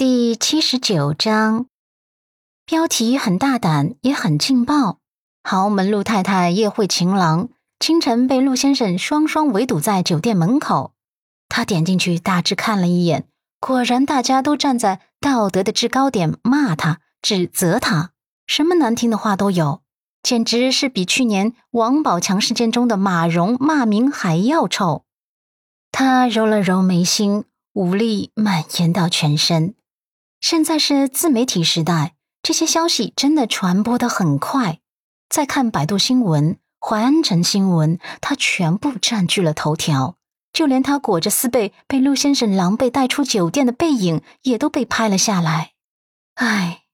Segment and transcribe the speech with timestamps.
[0.00, 1.66] 第七十九章，
[2.64, 4.96] 标题很大胆，也很劲爆。
[5.42, 10.94] 豪门陆太太夜会情郎，清晨被陆先生双双围堵在酒店门口。
[11.50, 13.26] 他点进去，大致看了一眼，
[13.60, 18.12] 果然大家都站在道德的制高点，骂他、指责他，
[18.46, 19.82] 什么难听的话都有，
[20.22, 25.04] 简直是比去年王宝强事件中的马蓉骂名还要臭。
[25.92, 27.44] 他揉了揉眉心，
[27.74, 29.74] 无力蔓延到全身。
[30.40, 34.80] 现在是自媒体时代，这些消息真的传播的很快。
[35.28, 40.16] 再看百度新闻、淮安城新闻，他全部占据了头条。
[40.52, 45.72] 就连他裹着丝被被陆先生狼狈带出酒店的背影，也都被拍了下来。
[46.34, 46.84] 唉，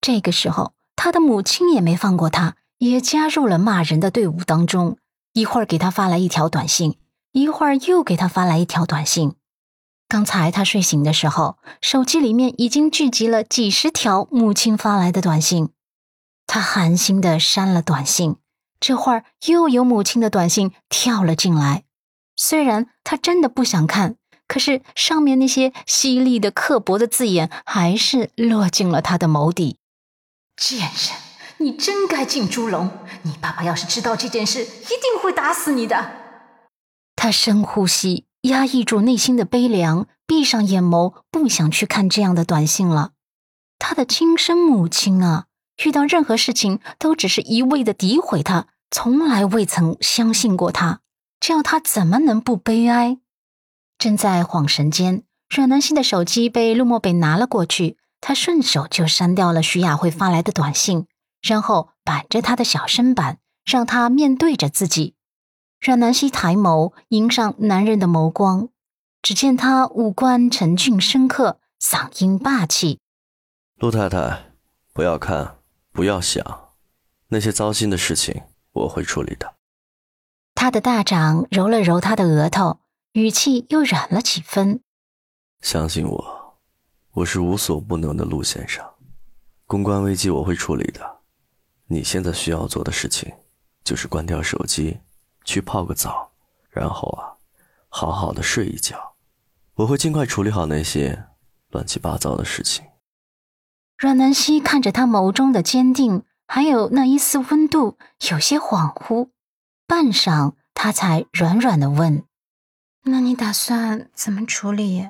[0.00, 4.98] 这个时候，他的母亲也没放过他，也加入了骂人的队伍当中。
[5.32, 6.98] 一会儿给他发来一条短信，
[7.32, 9.36] 一会儿又给他发来一条短信。
[10.08, 15.68] 刚才他睡醒的时候，手机里面已经聚集了几十条母亲发来的短信。
[16.46, 18.36] 他寒心的删了短信，
[18.80, 21.84] 这会儿又有母亲的短信跳了进来。
[22.36, 29.76] 虽然他真的不想看，可是上面那些犀利的、刻薄的字眼还是落进了他的眸底。
[30.56, 31.18] 贱人，
[31.58, 32.90] 你真该进猪笼！
[33.24, 36.12] 你爸爸要是知道这件事，一定会打死你的。
[37.14, 38.27] 他深呼吸。
[38.42, 43.10] 压抑住内心的悲凉，闭上眼眸，不想去看这样的短信了。
[43.78, 45.46] 他的亲生母亲啊，
[45.84, 51.00] 遇到任何事情都只是一味的诋毁他，从来未曾相信过他，
[51.40, 53.18] 这样他怎么能不悲哀？
[53.98, 61.06] 正在恍神间，阮南希的手机被陆漠北拿了过去，他顺手就删掉了徐雅慧发来的短信，
[61.42, 65.14] 然后板着他的小身板，让他面对着自己。
[65.80, 68.68] 阮南希抬眸迎上男人的眸光，
[69.22, 72.98] 只见他五官沉峻深刻，嗓音霸气
[73.78, 74.52] ：“陆太太，
[74.92, 75.58] 不要看，
[75.92, 76.74] 不要想，
[77.28, 79.54] 那些糟心的事情我会处理的。”
[80.56, 82.80] 他的大掌揉了揉他的额头，
[83.12, 84.80] 语气又软了几分
[85.62, 86.58] ：“相信我，
[87.12, 88.84] 我是无所不能的陆先生，
[89.66, 91.20] 公关危机我会处理的。
[91.86, 93.32] 你现在需要做的事情，
[93.84, 94.98] 就是关掉手机。”
[95.48, 96.30] 去泡个澡，
[96.68, 97.32] 然后啊，
[97.88, 99.14] 好好的睡一觉。
[99.76, 101.24] 我会尽快处理好那些
[101.70, 102.84] 乱七八糟的事情。
[103.96, 107.96] 阮南希看着他眸中的坚定，还有那一丝温度，
[108.30, 109.30] 有些恍惚。
[109.86, 112.24] 半晌，他才软软的问
[113.08, 115.08] ：“那你打算怎么处理？”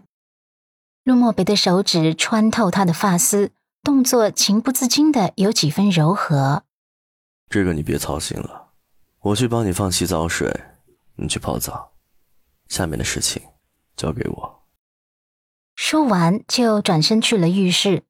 [1.03, 3.50] 陆漠北的手指穿透他的发丝，
[3.82, 6.62] 动作情不自禁的有几分柔和。
[7.49, 8.57] 这个你别操心了。
[9.28, 10.48] 我去帮你放洗澡水，
[11.16, 11.92] 你去泡澡。
[12.68, 13.42] 下面的事情
[13.94, 14.62] 交给我。
[15.76, 18.04] 说完，就转身去了浴室。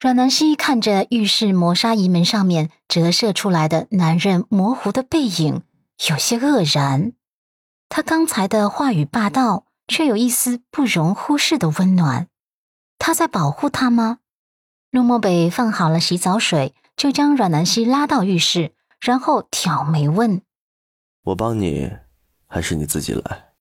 [0.00, 5.62] 阮南希看着浴室磨砂仪门上面折射出来的男人模糊的背影，
[6.08, 7.12] 有些愕然。
[7.90, 12.28] 他刚才的话语霸道，却有一丝不容忽视的温暖。
[12.98, 14.20] 他在保护他吗？
[14.90, 18.72] 陆漠北放好了洗澡水，就将阮南希拉到浴室。
[18.98, 20.40] 然后挑眉问
[21.26, 21.90] ：“我帮你，
[22.46, 23.52] 还是你自己来？”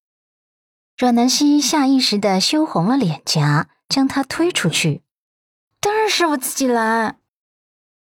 [0.97, 5.01] 阮南希下意识的羞红了脸颊，将他推出去。
[5.81, 7.17] “当然是我自己来。”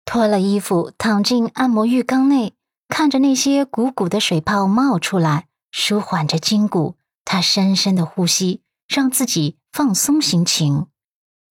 [0.05, 2.53] 脱了衣服，躺进按摩浴缸内，
[2.87, 6.95] 看着那些鼓鼓的水泡冒出来，舒缓着筋骨。
[7.23, 10.87] 他深深的呼吸，让自己放松心情。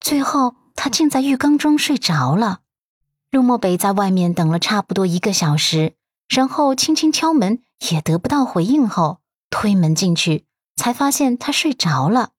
[0.00, 2.60] 最后，他竟在浴缸中睡着了。
[3.30, 5.94] 陆漠北在外面等了差不多一个小时，
[6.28, 10.44] 然后轻轻敲门，也得不到回应后，推门进去，
[10.76, 12.30] 才发现他睡着了。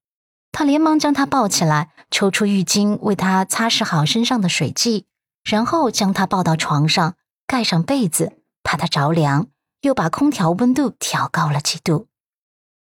[0.51, 5.05] 他连忙将他抱起来，抽出浴巾为他擦拭好身上的水迹，
[5.43, 7.15] 然后将他抱到床上，
[7.47, 9.47] 盖上被子，怕他着凉，
[9.81, 12.07] 又把空调温度调高了几度。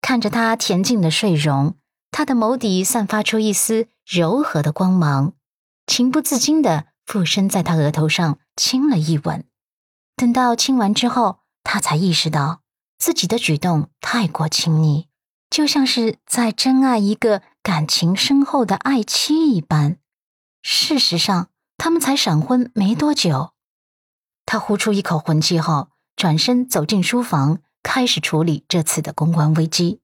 [0.01, 1.75] 看着他恬静的睡容，
[2.11, 5.33] 他的眸底散发出一丝柔和的光芒，
[5.85, 6.85] 情不自禁的。
[7.05, 9.43] 附身在他额头上亲了一吻，
[10.15, 11.39] 等到亲完之后，
[11.71, 12.61] 他才意识到
[12.97, 15.07] 自己的举动太过亲昵，
[15.51, 19.97] 就像是在真爱一个感情深厚的爱妻一般。
[20.63, 23.51] 事实上，他们才闪婚没多久。
[24.47, 30.01] 他呼出一口魂气后，转身走进书房，开始处理这次的公关危机。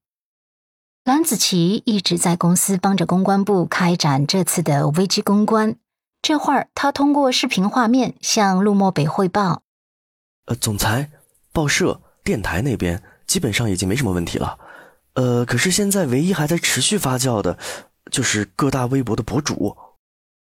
[1.04, 5.78] 蓝子琪一直在公司帮着公关部开展这次的危机公关。
[6.22, 9.64] 这会儿，他通过视频画面向陆漠北汇报
[10.46, 11.10] ：“呃，总裁，
[11.56, 14.58] 报社、电台那边基本上已经没什么问题了。
[15.14, 17.58] 呃，可是现在唯一还在持续发酵的，
[18.12, 19.78] 就是各大微博的博主。